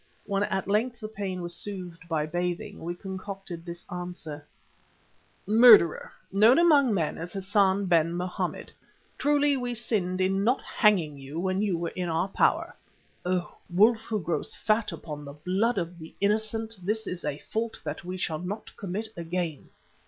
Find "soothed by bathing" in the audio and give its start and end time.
1.55-2.79